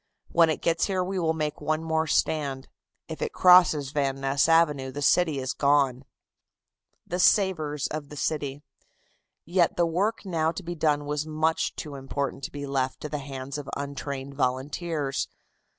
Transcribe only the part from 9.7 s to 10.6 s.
the work now